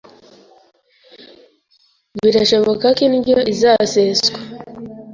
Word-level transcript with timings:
Birashoboka 2.21 2.85
ko 2.97 3.01
Indyo 3.07 3.37
izaseswa. 3.53 4.31